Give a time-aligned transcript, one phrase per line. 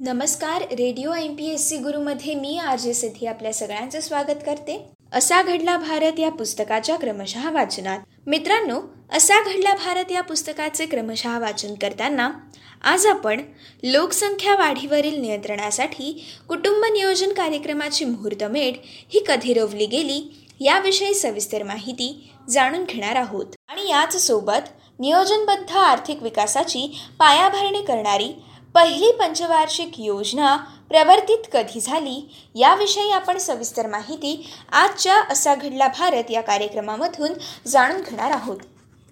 [0.00, 4.76] नमस्कार radio M P S C गुरुमध्ये मी R J Siddhi आपल्या सगळ्यांचं स्वागत करते.
[5.12, 7.98] असा घडला भारत या पुस्तकाच्या क्रमशः वाचनात.
[8.26, 8.80] मित्रांनो
[9.16, 12.28] असा घडला भारत या पुस्तकाचे क्रमशः वाचन करताना
[12.84, 13.40] आज आपण
[13.82, 16.12] लोकसंख्या वाढीवरील नियंत्रणासाठी
[16.48, 20.22] कुटुंब नियोजन कार्यक्रमाची मुहूर्तमेढ ही कधी रोवली गेली
[20.60, 23.46] याविषयी सविस्तर माहिती जाणून घेणार आहोत.
[23.68, 24.68] आणि याच सोबत
[24.98, 26.86] नियोजनबद्ध आर्थिक विकासाची
[27.18, 28.32] पायाभरणी करणारी
[28.76, 30.56] पहिली पंचवार्षिक योजना
[30.88, 32.16] प्रवर्तित कधी झाली
[32.54, 37.32] याविषयी आपण सविस्तर माहिती आजच्या असा घडला भारत या कार्यक्रमामधून
[37.66, 38.56] जाणून घेणार आहोत.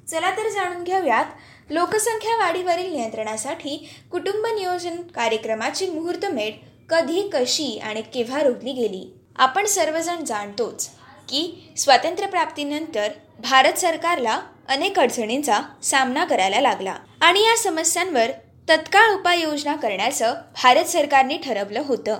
[0.08, 1.24] चला तर जाणून घेऊयात.
[1.70, 3.76] लोकसंख्या वाढीवरील नियंत्रणासाठी
[4.12, 6.52] कुटुंब नियोजन कार्यक्रमाची मुहूर्तमेढ
[6.88, 9.12] कधी कशी आणि केव्हा रोखली गेली?
[9.36, 10.88] आपण सर्वजण जाणतोच
[11.28, 18.30] की स्वातंत्र्यप्राप्तीनंतर भारत सरकारला अनेक अडचणींचा सामना करायला लागला आणि या समस्यांवर
[18.68, 22.18] तत्काळ उपाययोजना करण्याचं भारत सरकारने ठरवलं होतं.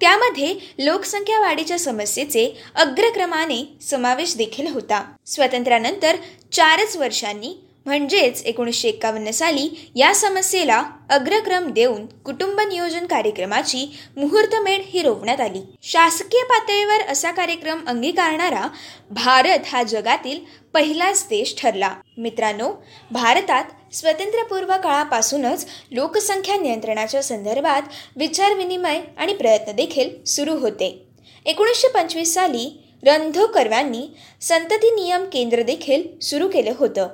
[0.00, 5.12] त्यामध्ये लोकसंख्या वाढीच्या समस्येचे अग्रक्रमाने समावेश देखील होता.
[5.26, 6.16] स्वातंत्र्यानंतर
[6.52, 15.02] चारच वर्षांनी म्हणजेच एकोणीसशे एकावन्न साली या समस्येला अग्रक्रम देऊन कुटुंब नियोजन कार्यक्रमाची मुहूर्तमेढ ही
[15.02, 15.60] रोवण्यात आली.
[15.82, 18.68] शासकीय पातळीवर असा कार्यक्रम अंगीकारणारा
[19.10, 20.38] भारत हा जगातील
[20.72, 21.94] पहिलाच देश ठरला.
[22.18, 22.70] मित्रांनो
[23.10, 27.82] भारतात स्वतंत्रपूर्व काळापासूनच लोकसंख्या नियंत्रणाच्या संदर्भात
[28.16, 31.06] विचारविनिमय आणि प्रयत्न देखील सुरू होते.
[31.46, 34.06] एकोणीसशे पंचवीस साली रंधोकरवांनी
[34.40, 37.08] संतती नियम केंद्र देखील सुरू केलं होतं.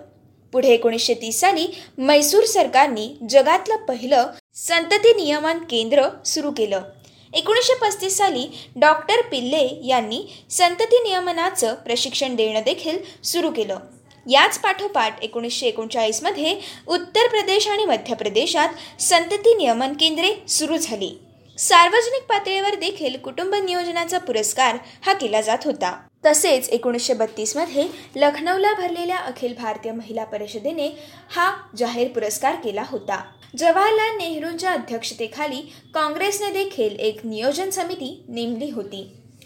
[0.52, 1.66] पुढे एकोणीसशे तीस साली
[1.98, 6.82] मैसूर सरकारने जगातलं पहिलं संतती नियमन केंद्र सुरू केलं.
[7.34, 13.78] एकोणीसशे पस्तीस साली डॉक्टर पिल्ले यांनी संतती नियमनाचं प्रशिक्षण देणं देखील सुरू केलं.
[14.26, 16.54] याच पाठोपाठ एकोणीसशे एकोणचाळीसमध्ये
[16.86, 21.18] उत्तर प्रदेश आणि मध्य प्रदेशात संतती नियमन केंद्रे सुरू झाली.
[21.58, 24.76] सार्वजनिक पातळीवर देखील कुटुंब नियोजनाचा पुरस्कार
[25.06, 25.98] हा केला जात होता.
[26.24, 30.88] तसेच एकोणीसशे बत्तीसमध्ये लखनौला भरलेल्या अखिल भारतीय महिला परिषदेने
[31.30, 33.22] हा जाहीर पुरस्कार केला होता.
[33.58, 35.60] जवाहरलाल नेहरूंच्या अध्यक्षतेखाली
[35.94, 39.02] काँग्रेसने देखील एक नियोजन समिती नेमली होती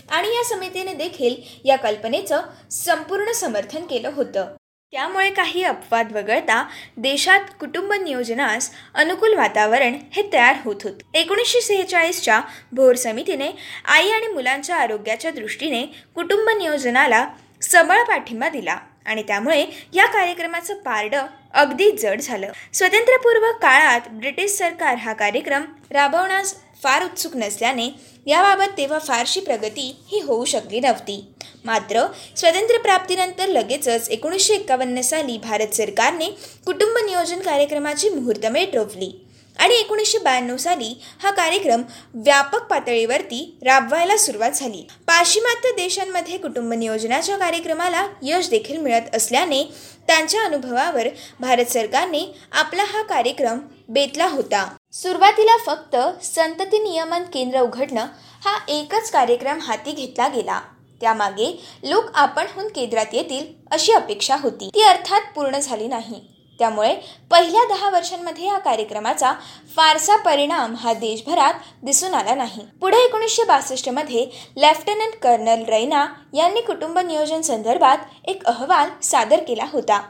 [0.09, 1.35] आणि या समितीने देखील
[1.65, 2.41] या कल्पनेचं
[2.71, 4.55] संपूर्ण समर्थन केलं होतं.
[4.95, 6.63] त्यामुळे काही अपवाद वगळता
[6.97, 11.19] देशात कुटुंब नियोजनास अनुकूल वातावरण हे तयार होत होते.
[11.19, 12.41] एकोणीसशे सेहेचाळीसच्या
[12.73, 13.51] भोर समितीने
[13.85, 15.83] आई आणि मुलांच्या आरोग्याच्या दृष्टीने
[16.15, 17.27] कुटुंब नियोजनाला
[17.63, 22.53] सबळ पाठिंबा दिला आणि त्यामुळे या कार्यक्रमाचं पारडं अगदी जड झालं.
[22.73, 27.91] स्वतंत्रपूर्व काळात ब्रिटिश सरकार हा कार्यक्रम राबवण्यास फार उत्सुक नसल्याने
[28.27, 31.34] याबाबत तेव्हा फारशी प्रगती ही होऊ शकली नव्हती.
[31.65, 36.27] मात्र स्वातंत्र्यप्राप्तीनंतर लगेचच एकोणीसशे एकावन्न साली भारत सरकारने
[36.67, 39.13] कुटुंब नियोजन कार्यक्रमाची मुहूर्तमेढ रोवली
[39.57, 40.93] आणि एकोणीसशे ब्याण्णव साली
[41.23, 41.83] हा कार्यक्रम
[42.15, 44.87] व्यापक पातळीवरती राबवायला सुरुवात झाली.
[45.07, 49.63] पाश्चिमात्य देशांमध्ये कुटुंब नियोजनाच्या कार्यक्रमाला यश देखील मिळत असल्याने
[50.07, 51.09] त्यांच्या अनुभवावर
[51.41, 53.59] भारत सरकारने आपला हा कार्यक्रम
[53.89, 54.67] बेतला होता.
[54.93, 58.07] सुरुवातीला फक्त संतती नियमन केंद्र उघडणं
[58.45, 60.61] हा एकच कार्यक्रम हाती घेतला गेला.
[61.05, 61.49] त्यामागे
[61.83, 64.71] लोक आपणहून केंद्रात येतील अशी अपेक्षा होती.
[64.75, 66.21] ती अर्थात पूर्ण झाली नाही.
[66.59, 66.95] त्यामुळे
[67.31, 69.33] पहिल्या दहा वर्षांमध्ये या कार्यक्रमाचा
[69.77, 72.61] फारसा परिणाम हा देशभरात दिसून आला नाही.
[72.81, 74.27] पुढे एकोणीसशे बासष्टमध्ये
[74.57, 80.01] लेफ्टनंट कर्नल रैना यांनी कुटुंब नियोजन संदर्भात एक अहवाल सादर केला होता.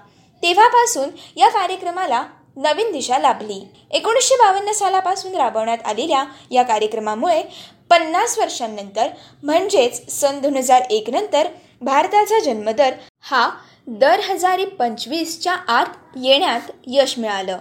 [0.43, 2.25] तेव्हापासून या कार्यक्रमाला
[2.57, 3.69] नवीन दिशा लाभली.
[3.91, 7.43] एकोणीसशे बावन्न सालापासून राबवण्यात आलेल्या या कार्यक्रमामुळे
[7.91, 9.09] पन्नास वर्षांनंतर
[9.43, 11.49] म्हणजेच सन दोन हजार एक नंतर
[11.81, 13.49] भारताचा जन्मदर हा
[13.87, 15.87] दर हजारी पंचवीसच्या आत
[16.17, 17.59] येण्यात यश मिळालं.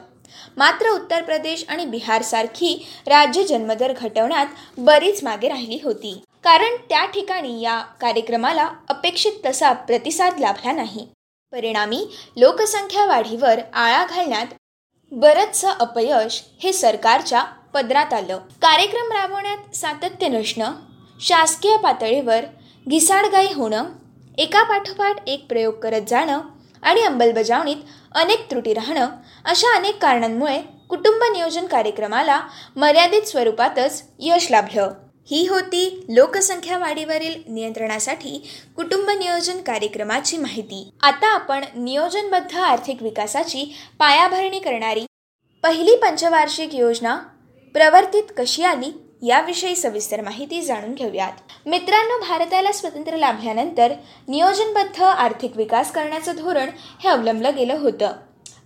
[0.57, 2.75] मात्र उत्तर प्रदेश आणि बिहारसारखी
[3.07, 4.45] राज्य जन्मदर घटवण्यात
[4.77, 6.13] बरीच मागे राहिली होती.
[6.43, 11.07] कारण त्या ठिकाणी या कार्यक्रमाला अपेक्षित तसा प्रतिसाद लाभला नाही.
[11.51, 12.05] परिणामी
[12.37, 14.45] लोकसंख्या वाढीवर आळा घालण्यात
[15.11, 18.37] बरंचसं अपयश हे सरकारच्या पदरात आलं.
[18.37, 20.71] कार्यक्रम राबवण्यात सातत्य नसणं
[21.21, 22.45] शासकीय पातळीवर
[22.89, 23.85] घिसाडगाई होणं
[24.37, 26.41] एका पाठोपाठ एक प्रयोग करत जाणं
[26.83, 27.75] आणि अंमलबजावणीत
[28.15, 29.07] अनेक त्रुटी राहणं
[29.45, 32.41] अशा अनेक कारणांमुळे कुटुंब नियोजन कार्यक्रमाला
[32.75, 34.93] मर्यादित स्वरूपातच यश लाभलं.
[35.31, 40.89] ही होती लोकसंख्या वाढीवरील नियंत्रणासाठी कुटुंब नियोजन कार्यक्रमाची माहिती.
[41.03, 45.05] आता आपण नियोजनबद्ध आर्थिक विकासाची पायाभरणी करणारी
[45.63, 47.17] पहिली पंचवार्षिक योजना
[47.73, 48.91] प्रवर्तित कशी आली
[49.27, 51.31] याविषयी सविस्तर माहिती जाणून घेऊयात.
[51.65, 53.91] मित्रांनो भारताला स्वातंत्र्य लाभल्यानंतर
[54.27, 56.69] नियोजनबद्ध आर्थिक विकास करण्याचं धोरण
[57.03, 58.11] हे अवलंबलं गेलं होतं.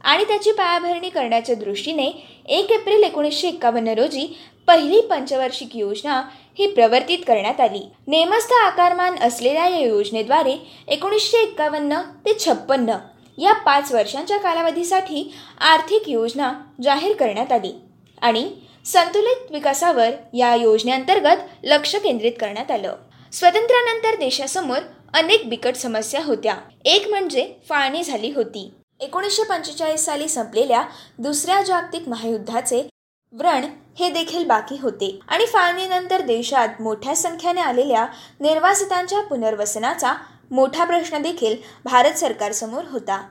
[0.04, 2.07] आणि त्याची पायाभरणी करण्याच्या दृष्टीने
[2.48, 4.38] एक एप्रिल एकोणीसशे एक्कावन्न रोजी
[4.68, 6.21] पहिली पंचवार्षिक योजना
[6.59, 7.89] ही प्रवर्तित करण्यात आली.
[8.07, 10.56] नेमस्थ आकारमान असलेल्या या योजनेद्वारे
[10.88, 12.94] एकोणीसशे एक्कावन्न ते छप्पन्न
[13.38, 17.74] या पाच वर्षांच्या कालावधीसाठी आर्थिक योजना जाहीर करण्यात आली.
[18.21, 18.50] आणि
[18.87, 22.95] संतुलित विकासावर या योजनेअंतर्गत लक्ष केंद्रित करण्यात आलं.
[23.31, 24.77] स्वातंत्र्यानंतर देशासमोर
[25.13, 26.55] अनेक बिकट समस्या होत्या.
[26.85, 28.73] एक म्हणजे फाळणी झाली होती.
[28.99, 30.83] एकोणीसशे पंचेचाळीस साली संपलेल्या
[31.19, 32.89] दुसऱ्या जागतिक महायुद्धाचे
[33.31, 33.65] व्रण
[33.99, 35.19] हे देखील बाकी होते.
[35.27, 38.05] आणि फाळणीनंतर देशात मोठ्या संख्येने आलेल्या
[38.39, 40.13] निर्वासितांच्या पुनर्वसनाचा
[40.51, 41.55] मोठा प्रश्न देखील
[41.85, 43.27] भारत सरकारसमोर होता.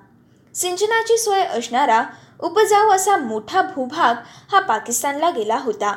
[0.55, 2.03] सिंचनाची सोय असणारा
[2.43, 4.15] उपजाऊ असा मोठा भूभाग
[4.53, 5.95] हा पाकिस्तानला गेला होता.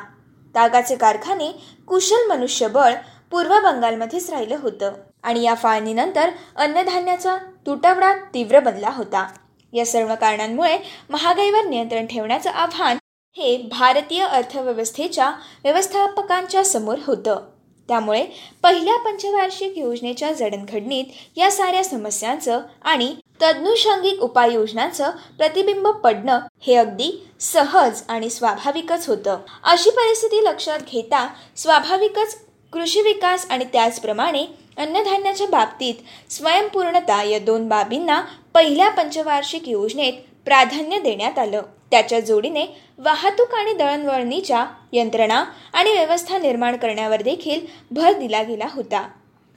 [0.56, 1.51] तागाचे कारखाने
[1.88, 2.94] कुशल मनुष्यबळ
[3.31, 4.94] पूर्व बंगालमध्येच राहिलं होतं
[5.24, 9.27] आणि या फाळणीनंतर अन्नधान्याचा तुटवडा तीव्र बनला होता.
[9.74, 10.77] या सर्व कारणांमुळे
[11.09, 12.97] महागाईवर नियंत्रण ठेवण्याचं आव्हान
[13.38, 15.31] हे भारतीय अर्थव्यवस्थेच्या
[15.63, 17.39] व्यवस्थापकांच्या समोर होतं.
[17.88, 18.25] त्यामुळे
[18.63, 28.01] पहिल्या पंचवार्षिक योजनेच्या जडणघडणीत या साऱ्या समस्यांचं आणि तदनुषंगिक उपाययोजनांचं प्रतिबिंब पडणं हे अगदी सहज
[28.07, 29.38] आणि स्वाभाविकच होतं.
[29.63, 31.27] अशी परिस्थिती लक्षात घेता
[31.57, 32.38] स्वाभाविकच
[32.74, 34.45] कृषी विकास आणि त्याचप्रमाणे
[34.77, 38.21] अन्नधान्याच्या बाबतीत स्वयंपूर्णता या दोन बाबींना
[38.53, 40.13] पहिल्या पंचवार्षिक योजनेत
[40.45, 41.62] प्राधान्य देण्यात आलं.
[41.92, 42.65] त्याच्या जोडीने
[42.97, 45.44] वाहतूक आणि दळणवळणीच्या यंत्रणा
[45.74, 49.09] आणि व्यवस्था निर्माण करण्यावर देखील भर दिला गेला होता.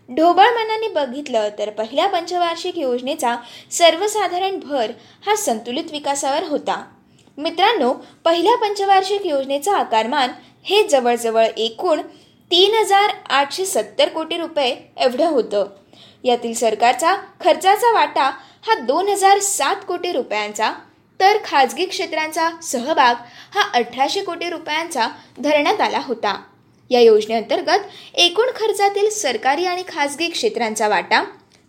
[0.08, 3.36] ढोबळ मनाने बघितलं तर पहिल्या पंचवार्षिक योजनेचा
[3.70, 4.90] सर्वसाधारण भर
[5.26, 6.82] हा संतुलित विकासावर होता.
[7.38, 7.92] मित्रांनो
[8.24, 10.30] पहिल्या पंचवार्षिक योजनेचा आकारमान
[10.64, 12.00] हे जवळजवळ एकूण
[12.50, 15.66] तीन हजार आठशे सत्तर कोटी रुपये एवढं होतं.
[16.24, 18.30] यातील सरकारचा खर्चाचा वाटा
[18.66, 20.72] हा दोन हजार सात कोटी रुपयांचा
[21.20, 23.14] तर खाजगी क्षेत्रांचा सहभाग
[23.54, 25.08] हा अठराशे कोटी रुपयांचा
[25.38, 26.42] धरण्यात आला होता.
[26.90, 31.24] या योजनेअंतर्गत एकूण खर्चातील सरकारी आणि खाजगी क्षेत्रांचा वाटा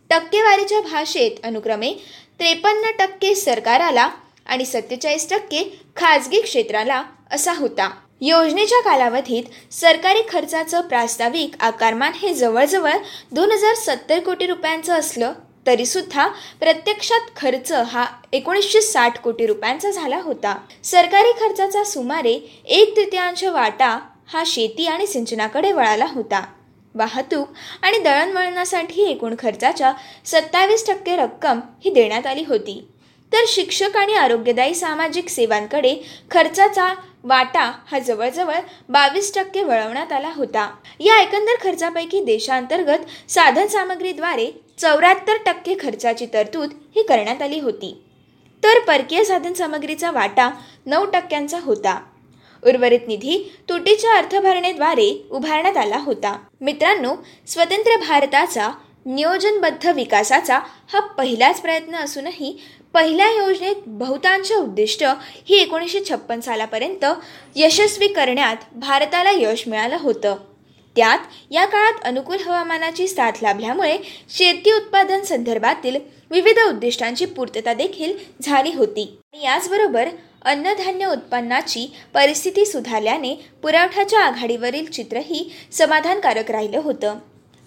[0.10, 1.94] टक्केवारीच्या भाषेत अनुक्रमे
[2.40, 4.10] त्रेपन्न टक्के सरकाराला
[4.46, 7.90] आणि सत्तेचाळीस टक्के खाजगी क्षेत्राला असा होता.
[8.22, 12.94] योजनेच्या कालावधीत सरकारी खर्चाचं प्रास्ताविक आकारमान हे जवळजवळ
[13.32, 15.34] दोन हजार सत्तर कोटी रुपयांचं असलं
[15.68, 16.28] तरीसुद्धा
[16.60, 20.58] प्रत्यक्षात खर्च हा एकोणीसशे साठ कोटी रुपयांचा झाला होता.
[20.84, 22.34] सरकारी खर्चाचा सुमारे
[22.66, 26.44] एक तृतीयांश वाटा हा शेती आणि सिंचनाकडे वळाला होता.
[26.96, 27.48] वाहतूक
[27.82, 29.94] आणि दळणवळणासाठी एकूण खर्चाच्या
[30.26, 32.88] सत्तावीस टक्के रक्कम ही देण्यात आली होती.
[33.34, 35.96] तर शिक्षक आणि आरोग्यदायी सामाजिक सेवांकडे
[36.32, 36.94] खर्चाचा
[37.24, 38.60] वाटा हा जवळजवळ
[38.90, 40.70] बावीस टक्के वळवण्यात आला होता.
[41.00, 48.04] या एकंदर खर्चापैकी देशांतर्गत साधन सामग्रीद्वारे चौऱ्याहत्तर टक्के खर्चाची तरतूद ही करण्यात आली होती.
[48.64, 50.50] तर परकीय साधन सामग्रीचा वाटा
[50.86, 52.00] नऊ टक्क्यांचा होता.
[52.68, 56.38] उर्वरित निधी तुटीच्या अर्थभरणेद्वारे उभारण्यात आला होता.
[56.62, 57.16] मित्रांनो
[57.48, 58.70] स्वतंत्र भारताचा
[59.06, 60.60] नियोजनबद्ध विकासाचा
[60.94, 62.62] हा पहिलाच प्रयत्न असूनही
[62.94, 65.04] पहिल्या योजनेत बहुतांश उद्दिष्ट
[65.50, 67.06] ही एकोणीसशे छप्पन सालापर्यंत
[67.56, 70.36] यशस्वी करण्यात भारताला यश मिळालं होतं.
[70.96, 71.20] त्यात
[71.52, 73.98] या काळात अनुकूल हवामानाची साथ लाभल्यामुळे
[74.30, 75.96] शेती उत्पादन संदर्भातील
[76.32, 79.18] विविध उद्दिष्टांची पूर्तता देखील झाली होती.
[79.34, 80.10] याचबरोबर
[80.46, 87.16] अन्नधान्य उत्पन्नाची परिस्थिती सुधारल्याने पुरवठ्याच्या आघाडीवरील चित्रही समाधानकारक राहिलं होतं.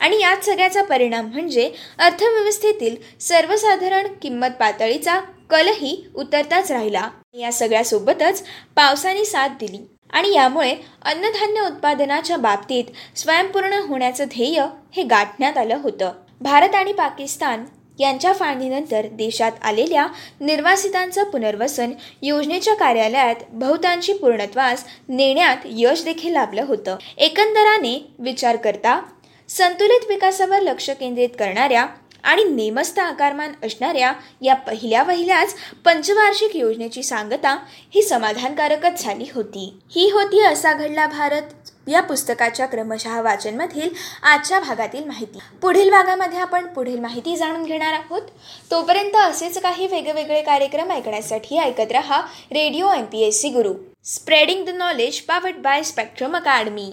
[0.01, 7.09] आणि यात सगळ्याचा परिणाम म्हणजे अर्थव्यवस्थेतील सर्वसाधारण किंमत पातळीचा कलही उतरताच राहिला.
[7.35, 8.45] या सगळ्यासोबतच
[8.77, 9.79] पावसाने साथ दिली.
[10.11, 14.67] आणि यामुळे अन्नधान्य उत्पादनाच्या बाबतीत स्वयंपूर्ण होण्याचं ध्येय
[14.97, 16.13] हे गाठण्यात आलं होतं.
[16.41, 17.65] भारत आणि पाकिस्तान
[17.99, 20.07] यांच्या फाळणीनंतर देशात आलेल्या
[20.41, 21.91] निर्वासितांचं पुनर्वसन
[22.23, 26.97] योजनेच्या कार्यालयात बहुतांशी पूर्णत्वास नेण्यात यश देखील लाभलं होतं.
[27.17, 29.03] एकंदराने विचार करता
[29.49, 31.87] संतुलित विकासावर लक्ष केंद्रित करणाऱ्या
[32.23, 34.13] आणि नेमस्त आकारमान असणाऱ्या
[34.43, 37.59] या पहिल्या पहिल्याच पंचवार्षिक योजनेची सांगता
[37.95, 39.73] ही समाधानकारकच झाली होती.
[39.95, 41.43] ही होती असा घडला भारत.
[41.87, 43.89] या पुस्तकाच्या क्रमशः वाचनमधील
[44.23, 45.39] आजच्या भागातील माहिती.
[45.63, 48.23] पुढील भागामध्ये आपण पुढील माहिती जाणून घेणार आहोत.
[48.71, 52.21] तोपर्यंत असेच काही वेगवेगळे कार्यक्रम ऐकण्यासाठी ऐकत रहा
[52.53, 53.75] radio M P S C Guru.
[54.05, 56.93] Spreading the knowledge powered by Spectrum Academy